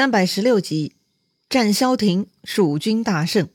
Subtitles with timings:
[0.00, 0.94] 三百十六集，
[1.50, 3.50] 战萧亭，蜀军大胜。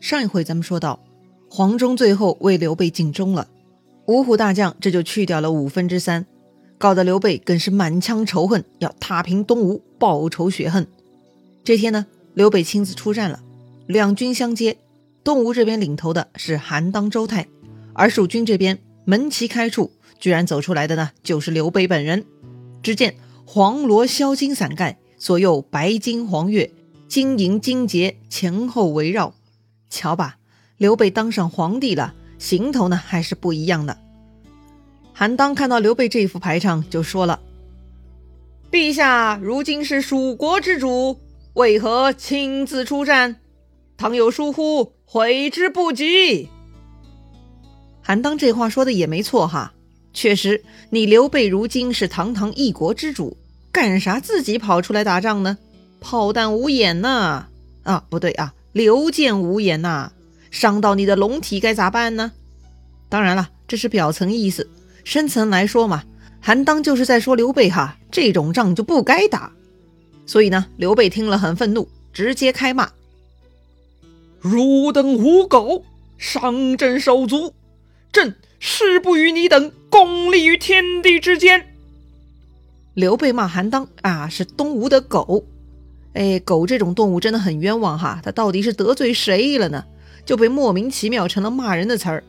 [0.00, 1.04] 上一回咱们说到，
[1.50, 3.48] 黄忠最后为刘备尽忠了，
[4.06, 6.24] 五虎大将这就去掉了五分之三，
[6.78, 10.88] 搞得刘备更是满腔仇恨，要踏平东吴，报仇雪恨。
[11.62, 13.42] 这天呢，刘备亲自出战了，
[13.86, 14.78] 两军相接，
[15.22, 17.46] 东吴这边领头的是韩当、周泰，
[17.92, 22.24] 而蜀军这边门旗开处，居然走出来的呢，就是刘备本人。
[22.82, 23.14] 只见。
[23.52, 26.70] 黄罗销金伞盖，左右白金黄月，
[27.08, 29.34] 金银金结前后围绕。
[29.88, 30.36] 瞧吧，
[30.76, 33.98] 刘备当上皇帝了，行头呢还是不一样的。
[35.12, 37.40] 韩当看到刘备这副排场，就说了
[38.70, 41.18] ：“陛下如今是蜀国之主，
[41.54, 43.40] 为何亲自出战？
[43.96, 46.48] 倘有疏忽，悔之不及。”
[48.00, 49.74] 韩当这话说的也没错哈，
[50.12, 53.36] 确实，你刘备如今是堂堂一国之主。
[53.72, 55.56] 干啥自己跑出来打仗呢？
[56.00, 57.46] 炮弹无眼呐！
[57.84, 60.10] 啊，不对啊，流箭无眼呐！
[60.50, 62.32] 伤到你的龙体该咋办呢？
[63.08, 64.68] 当然了，这是表层意思，
[65.04, 66.02] 深层来说嘛，
[66.40, 69.52] 韩当就是在说刘备哈，这种仗就不该打。
[70.26, 72.90] 所以呢，刘备听了很愤怒，直接开骂
[74.42, 75.84] ：“汝等无狗，
[76.18, 77.54] 伤朕手足，
[78.12, 81.66] 朕誓不与你等共立于天地之间。”
[82.94, 85.44] 刘备骂韩当啊，是东吴的狗，
[86.12, 89.84] 哎，狗这种动物真的很冤枉哈，他到底是得罪谁了呢？
[90.26, 92.24] 就被莫名其妙成了骂人的词儿，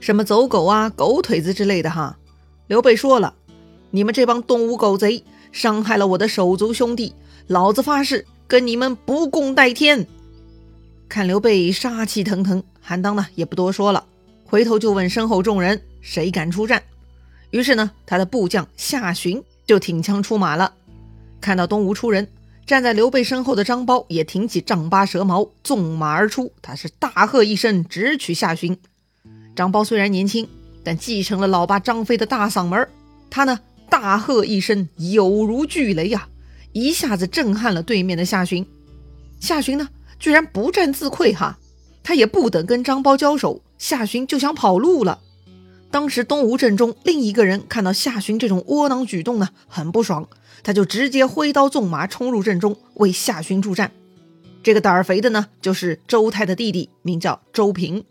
[0.00, 2.18] 什么走狗啊、狗腿子之类的哈。
[2.66, 3.34] 刘备说了，
[3.92, 7.14] 你们这帮东吴狗贼，伤害了我的手足兄弟，
[7.46, 10.06] 老子发誓跟你们不共戴天。
[11.08, 14.06] 看刘备杀气腾腾，韩当呢也不多说了，
[14.46, 16.82] 回头就问身后众人谁敢出战。
[17.50, 19.42] 于是呢，他的部将夏寻。
[19.66, 20.74] 就挺枪出马了，
[21.40, 22.28] 看到东吴出人，
[22.64, 26.52] 站在刘备身后的张苞也挺起丈八蛇矛，纵马而出。
[26.62, 28.78] 他是大喝一声，直取夏寻。
[29.56, 30.48] 张苞虽然年轻，
[30.84, 32.88] 但继承了老爸张飞的大嗓门
[33.28, 33.58] 他呢，
[33.90, 36.28] 大喝一声，有如巨雷呀，
[36.70, 38.64] 一下子震撼了对面的夏寻。
[39.40, 39.88] 夏寻呢，
[40.20, 41.58] 居然不战自溃哈，
[42.04, 45.20] 他也不等跟张苞交手，夏寻就想跑路了。
[45.90, 50.28] 当时东吴阵中另一个人看到夏寻这种窝囊举动呢，很不爽，
[50.62, 53.92] 他就直接挥刀纵马冲入阵中为夏寻助战。
[54.62, 58.04] 这个胆儿肥的呢，就是周泰的弟弟，名叫周平。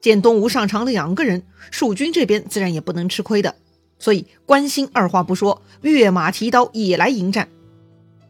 [0.00, 3.56] 见东吴上场两个人，蜀军这边自然也不能吃亏的，
[3.98, 7.48] 所以关兴二话不说，跃马提刀也来迎战。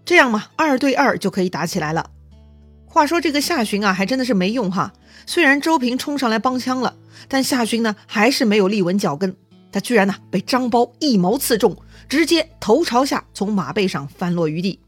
[0.04, 2.10] 这样嘛，二对二就可以打起来了。
[2.92, 4.92] 话说这个夏寻啊，还真的是没用哈。
[5.24, 6.94] 虽然周平冲上来帮腔了，
[7.26, 9.34] 但夏寻呢还是没有立稳脚跟。
[9.72, 11.74] 他居然呢被张苞一矛刺中，
[12.06, 14.78] 直接头朝下从马背上翻落于地。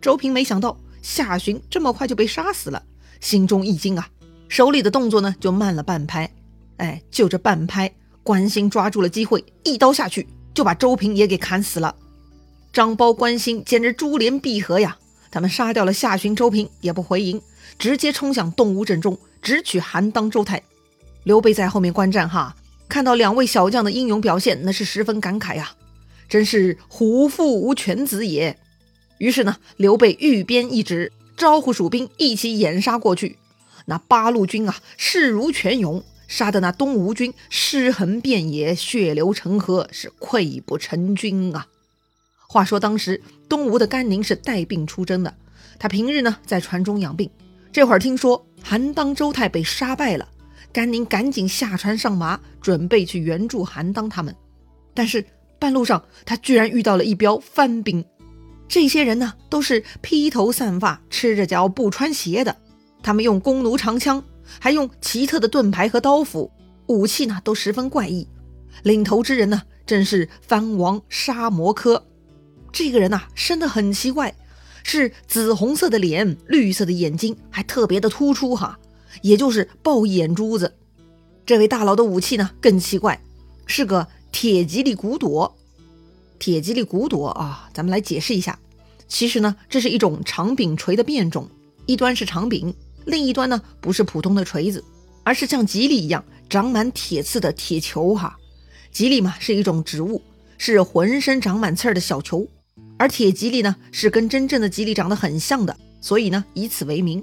[0.00, 2.80] 周平没想到夏寻这么快就被杀死了，
[3.20, 4.08] 心中一惊啊，
[4.48, 6.30] 手里的动作呢就慢了半拍。
[6.76, 7.92] 哎，就这半拍，
[8.22, 11.96] 关兴抓住了机会，一刀下去就把周平也给砍死了。
[12.72, 14.96] 张苞、关兴简直珠联璧合呀！
[15.32, 17.40] 他们杀掉了夏寻、周平，也不回营，
[17.78, 20.62] 直接冲向东吴阵中，直取韩当、周泰。
[21.24, 22.54] 刘备在后面观战，哈，
[22.86, 25.72] 看到两位小将的英勇表现，那是十分感慨呀，
[26.28, 28.58] 真是虎父无犬子也。
[29.16, 33.38] 于是呢，刘备御鞭一指，招呼蜀兵一起掩杀过去。
[33.86, 41.68] 那八路军啊，势如泉涌，杀得那东吴军尸横遍野，血流成河，是溃不成军啊。
[42.52, 43.18] 话说当时
[43.48, 45.34] 东吴的甘宁是带病出征的，
[45.78, 47.30] 他平日呢在船中养病，
[47.72, 50.28] 这会儿听说韩当、周泰被杀败了，
[50.70, 54.36] 甘宁赶紧下船上马，准备去援助韩当他们。
[54.92, 55.24] 但是
[55.58, 58.04] 半路上他居然遇到了一彪番兵，
[58.68, 62.54] 这些人呢都是披头散发、赤着脚不穿鞋的，
[63.02, 64.22] 他们用弓弩长枪，
[64.60, 66.52] 还用奇特的盾牌和刀斧，
[66.88, 68.28] 武器呢都十分怪异。
[68.82, 72.08] 领头之人呢正是番王沙摩柯。
[72.72, 74.34] 这个人呐，生得很奇怪，
[74.82, 78.78] 是紫红色的脸，绿色的眼睛，还特别的突出哈，
[79.20, 80.74] 也就是爆眼珠子。
[81.44, 83.20] 这位大佬的武器呢更奇怪，
[83.66, 85.54] 是个铁吉利骨朵。
[86.38, 88.58] 铁吉利骨朵啊，咱们来解释一下，
[89.06, 91.48] 其实呢，这是一种长柄锤的变种，
[91.84, 92.74] 一端是长柄，
[93.04, 94.82] 另一端呢不是普通的锤子，
[95.24, 98.38] 而是像吉利一样长满铁刺的铁球哈。
[98.90, 100.22] 吉利嘛是一种植物，
[100.58, 102.48] 是浑身长满刺儿的小球。
[102.98, 107.22] 而铁吉利呢，是跟真正的吉利长得很像的，所以呢，以此为名。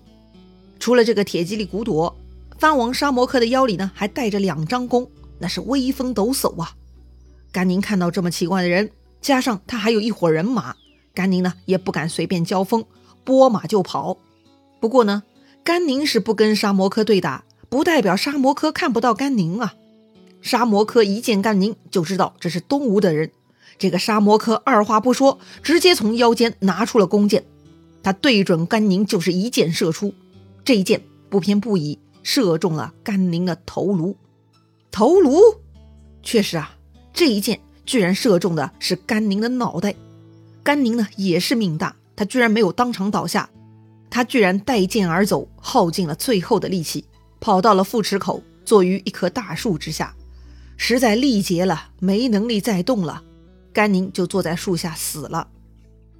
[0.80, 2.16] 除了这个铁吉利骨朵，
[2.58, 6.74] 藩王沙摩克的腰里呢，还带着两张弓，那是威风抖擞啊！
[7.52, 10.76] 甘宁看到这么奇怪的人，加上他还有一伙人马，
[11.14, 12.84] 甘宁呢也不敢随便交锋，
[13.24, 14.18] 拨马就跑。
[14.80, 15.24] 不过呢，
[15.64, 19.76] 甘宁是不跟沙摩柯对打，不代表沙摩柯看不到甘宁啊。
[20.42, 23.32] 沙摩柯一见甘宁就知道这是东吴的人，
[23.80, 27.46] 这个沙摩柯二话不说，直接从腰间拿出了弓箭，
[28.04, 30.14] 他对准甘宁就是一箭射出。
[30.66, 34.16] 这一箭不偏不倚，射中了甘宁的头颅。
[34.92, 35.40] 头颅，
[36.22, 36.76] 确实啊，
[37.14, 39.96] 这一箭居然射中的是甘宁的脑袋。
[40.62, 43.50] 甘宁呢也是命大，他居然没有当场倒下，
[44.10, 47.06] 他居然带剑而走，耗尽了最后的力气，
[47.40, 50.14] 跑到了富池口，坐于一棵大树之下，
[50.76, 53.24] 实在力竭了，没能力再动了。
[53.74, 55.48] 甘宁就坐在树下死了。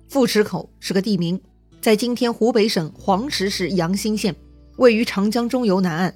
[0.08, 1.40] 富池口是个地名，
[1.82, 4.36] 在今天湖北省黄石市阳新县，
[4.78, 6.16] 位于长江中游南岸。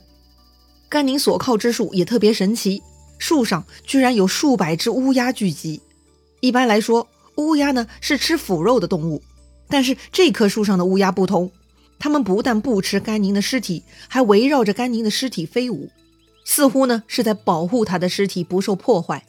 [0.89, 2.81] 甘宁所靠之树也特别神奇，
[3.18, 5.81] 树上居然有数百只乌鸦聚集。
[6.39, 7.07] 一般来说，
[7.38, 9.21] 乌鸦呢是吃腐肉的动物，
[9.68, 11.51] 但是这棵树上的乌鸦不同，
[11.97, 15.89] 它们不但不吃甘宁的尸体，还围绕着甘宁的尸体飞舞，
[16.45, 19.25] 似乎呢是在保护他的尸体不受破坏。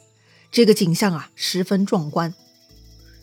[0.51, 2.33] 这个景象啊，十分壮观。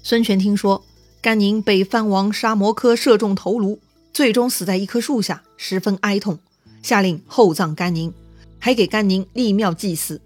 [0.03, 0.85] 孙权听说
[1.21, 3.79] 甘宁被藩王沙摩柯射中头颅，
[4.13, 6.39] 最终死在一棵树下，十分哀痛，
[6.83, 8.13] 下令厚葬甘宁。
[8.59, 10.21] 还给甘宁立庙祭祀，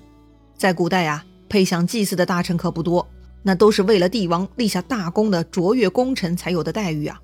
[0.59, 3.09] 在古代啊，配享祭祀的大臣可不多，
[3.43, 7.19] 那都是为了帝王立下大功的卓越功臣才有的待遇啊。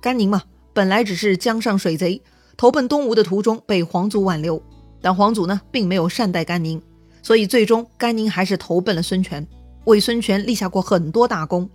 [0.00, 2.22] 甘宁嘛，本来只是江上水贼，
[2.56, 4.62] 投奔东吴的途中被皇祖挽留，
[5.02, 6.80] 但皇祖呢，并没有善待甘宁，
[7.22, 9.46] 所以最终甘宁还是投奔了孙权，
[9.84, 11.68] 为孙权立下过很多大功，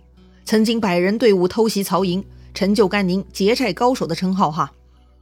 [0.44, 4.72] 曾经百人队伍偷袭曹营，成就甘宁劫寨高手的称号哈。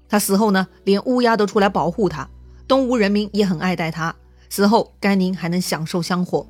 [0.08, 2.28] 他死后呢，连乌鸦都出来保护他。
[2.68, 4.14] 东吴人民也很爱戴他，
[4.48, 6.46] 死后甘宁还能享受香火。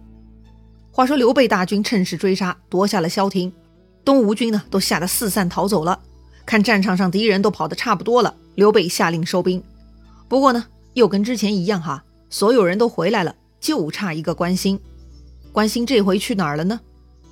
[0.91, 3.53] 话说刘备大军趁势追杀，夺下了萧亭，
[4.05, 5.99] 东吴军呢都吓得四散逃走了。
[6.45, 9.63] 看战场上敌人都跑得差不多了，刘备下令收兵。
[10.29, 14.79] 不过呢，又跟之前一样哈，所有人都回来了，就差一个关心。
[15.53, 16.79] 关心这回去哪儿了呢？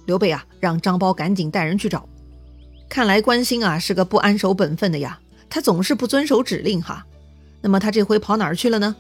[0.06, 2.09] 刘备啊，让张苞赶紧带人去找。
[2.88, 7.05] 看来关心啊是个不安守本分的呀，他总是不遵守指令哈。
[7.61, 8.97] 那么他这回跑哪儿去了呢？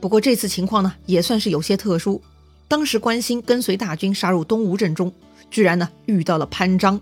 [0.00, 2.22] 不过这次情况呢也算是有些特殊。
[2.68, 5.12] 当时关兴跟随大军杀入东吴阵中，
[5.50, 7.00] 居然呢遇到了潘璋。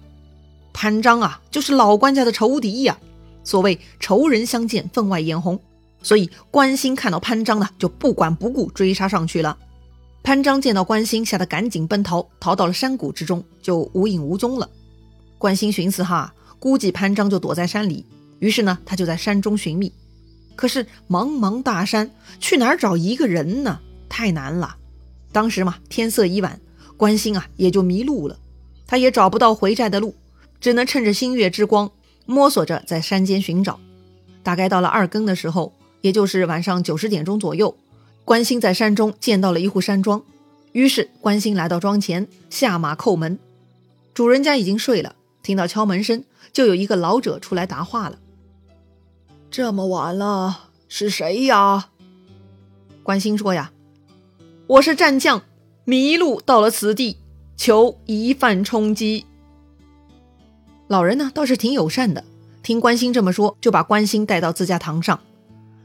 [0.72, 2.98] 潘璋啊，就是老关家的仇敌呀。
[3.44, 5.60] 所谓仇人相见，分外眼红。
[6.02, 9.56] 所以关兴看到潘璋呢，就不管不顾追杀上去了。
[10.22, 14.68] 潘璋见到关兴，吓得赶紧奔逃，逃到了山谷之中，就无影无踪了。
[15.38, 18.04] 关兴寻思哈，估计潘璋就躲在山里，
[18.38, 19.92] 于是呢，他就在山中寻觅。
[20.56, 23.80] 可是茫茫大山，去哪儿找一个人呢？
[24.10, 24.76] 太难了。
[25.32, 26.60] 当时嘛，天色已晚，
[26.98, 28.38] 关兴啊也就迷路了。
[28.86, 30.14] 他也找不到回寨的路，
[30.60, 31.90] 只能趁着星月之光，
[32.26, 33.80] 摸索着在山间寻找。
[34.42, 37.76] 大概到了二更的时候，也就是晚上九十点钟左右，
[38.24, 40.22] 关兴在山中见到了一户山庄。
[40.72, 43.38] 于是关兴来到庄前，下马叩门。
[44.14, 48.18] 主人家已经睡了，听到敲门声，就有一个老者出来答话了。
[49.50, 51.88] 这么晚了，是谁呀？
[53.02, 53.72] 关兴说：“呀，
[54.68, 55.42] 我是战将，
[55.84, 57.16] 迷路到了此地，
[57.56, 59.26] 求一饭充饥。”
[60.86, 62.24] 老人呢倒是挺友善的，
[62.62, 65.18] 听关兴这么说，就把关兴带到自家堂上。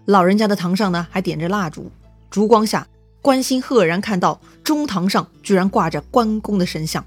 [0.06, 1.92] 老人家的堂上呢还点着蜡烛，
[2.30, 2.88] 烛光下，
[3.22, 7.04] 关心赫然看到中堂上居然挂着关公的神像。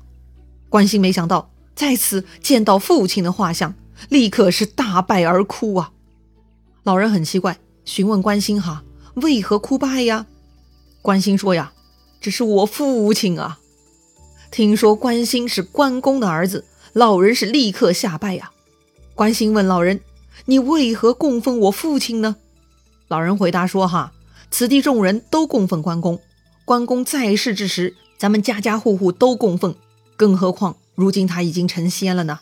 [0.69, 3.75] 关心没想到在此见到父亲的画像，
[4.09, 5.93] 立刻是大败而哭啊！
[6.83, 8.83] 老人很奇怪，询问关心哈，
[9.14, 10.26] 为何哭败呀？
[11.00, 11.73] 关心说呀，
[12.21, 13.61] 这是我父亲啊。
[14.50, 16.64] 听说关心是关公的儿子，
[16.95, 18.50] 老人是立刻下拜呀。
[19.14, 20.00] 关心问老人，
[20.47, 22.37] 你为何供奉我父亲呢？
[23.09, 24.12] 老人回答说哈，
[24.50, 26.21] 此地众人都供奉关公，
[26.67, 29.75] 关公在世之时，咱们家家户户都供奉，
[30.17, 32.41] 更何况如今他已经成仙了呢？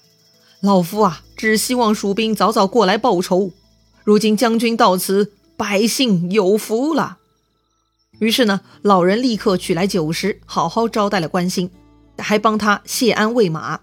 [0.61, 3.53] 老夫啊，只希望蜀兵早早过来报仇。
[4.03, 7.19] 如今将军到此，百姓有福了。
[8.19, 11.71] 于是呢，老人立刻取来酒食，好好招待了关兴，
[12.19, 13.79] 还帮他谢鞍喂马。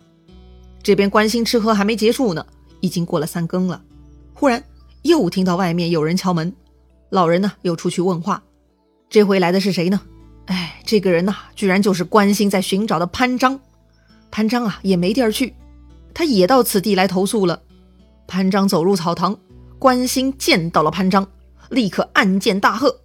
[0.82, 2.46] 这边关兴吃喝还没结束呢，
[2.82, 3.82] 已经过了三更了。
[4.34, 4.62] 忽然
[5.04, 6.54] 又听到外面有人敲门，
[7.14, 8.42] 老人呢又出去问话。
[9.08, 10.02] 这回来的是谁呢？
[10.48, 13.60] 哎，这个人呐，居然就是关心在寻找的潘璋。
[14.32, 15.54] 潘璋啊，也没地儿去，
[16.12, 17.62] 他也到此地来投宿了。
[18.26, 19.38] 潘璋走入草堂。
[19.78, 21.28] 关心见到了潘璋，
[21.70, 23.02] 立刻暗箭大喝：“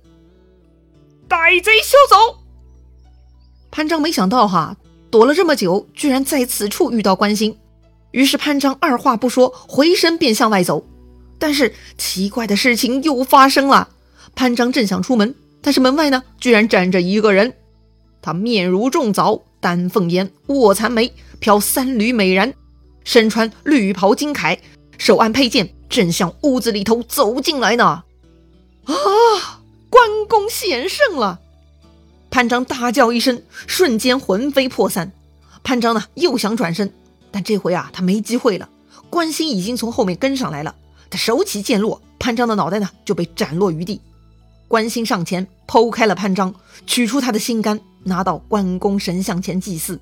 [1.28, 2.38] 歹贼休走！”
[3.70, 4.76] 潘璋没想到哈，
[5.10, 7.58] 躲了这么久，居然在此处遇到关心。
[8.12, 10.86] 于是潘璋二话不说，回身便向外走。
[11.40, 13.88] 但是奇怪的事情又发生了，
[14.38, 17.52] 潘璋正想出门，但是门外呢，居然站着一个人。
[18.22, 22.52] 他面如重枣，丹凤眼，卧蚕眉，飘三缕美髯，
[23.02, 24.56] 身穿绿袍金铠，
[24.96, 28.04] 手按佩剑，正向屋子里头走进来呢。
[28.84, 28.94] 啊！
[29.90, 31.40] 关公险胜了！
[32.30, 35.10] 潘璋大叫一声，瞬间魂飞魄散。
[35.64, 36.92] 潘璋呢，又想转身，
[37.32, 38.68] 但这回啊，他没机会了。
[39.10, 40.76] 关兴已经从后面跟上来了，
[41.10, 44.00] 他手起剑落，潘璋的脑袋呢就被斩落于地。
[44.68, 46.54] 关兴上前剖开了潘璋，
[46.86, 49.98] 取出他的心肝，拿到关公神像前祭祀。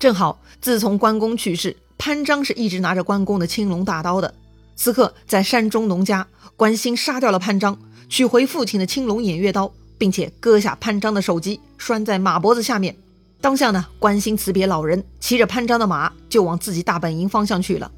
[0.00, 4.34] 正好，自从关公去世，潘璋是一直拿着关公的青龙大刀的。
[4.74, 12.96] 此刻在山中农家，关兴杀掉了潘璋，取回父亲的青龙偃月刀，并且割下潘璋的首级，拴在马脖子下面。
[13.40, 17.92] 当下呢，关兴辞别老人，骑着潘璋的马就往自己大本营方向去了。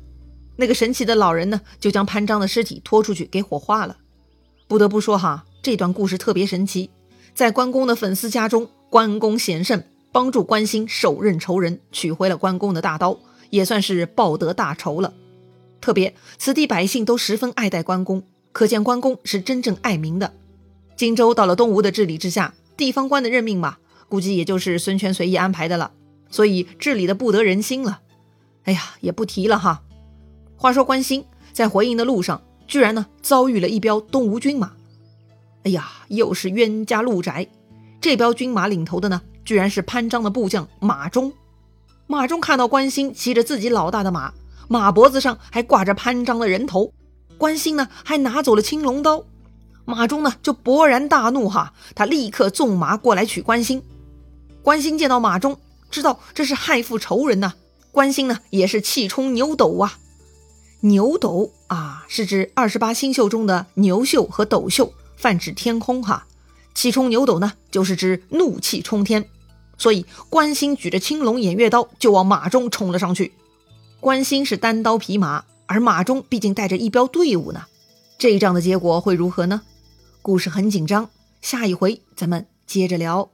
[0.56, 3.96] 那个神奇的老人呢，就将潘璋的尸体拖出去给火化了。
[4.68, 5.46] 不得不说哈。
[5.62, 6.88] 这段故事特别神奇，
[7.34, 13.18] 在关公的粉丝家中，关公贤圣，帮助关兴手刃仇人，取回了关公的大刀，
[13.50, 15.12] 也算是报得大仇了。
[15.78, 20.32] 特别此地百姓都十分爱戴关公，可见关公是真正爱民的。
[20.96, 23.76] 荆州到了东吴的治理之下，地方官的任命嘛，
[24.08, 25.92] 估计也就是孙权随意安排的了，
[26.30, 28.00] 所以治理的不得人心了。
[28.64, 29.82] 哎呀，也不提了哈。
[30.56, 34.72] 话说关兴在回营的路上，居然呢遭遇了一彪东吴军马。
[35.64, 37.46] 哎呀，又是冤家路窄！
[38.00, 41.32] 这彪军马领头的呢，居然是潘璋的部将马忠。
[42.06, 44.32] 马忠看到关兴骑着自己老大的马，
[44.68, 46.92] 马脖子上还挂着潘璋的人头，
[47.36, 49.22] 关兴呢还拿走了青龙刀，
[49.84, 53.82] 马忠呢就勃然大怒哈，他立刻纵马过来取关兴。
[54.62, 55.58] 关兴见到马忠，
[55.90, 57.52] 知道这是害父仇人呐，
[57.92, 59.98] 关兴呢也是气冲牛斗啊！
[60.80, 64.94] 牛斗啊，是指二十八星宿中的牛宿和斗宿。
[65.20, 66.26] 泛指天空哈，
[66.74, 69.26] 气冲牛斗呢，就是指怒气冲天。
[69.76, 73.32] 所以关兴举着青龙偃月刀就往马中冲了上去。
[74.00, 77.66] 关兴是单刀匹马，而马中毕竟带着一彪队伍呢。
[78.18, 79.60] 这一仗的结果会如何呢？
[80.22, 81.10] 故事很紧张，
[81.42, 83.30] 下一回咱们接着聊。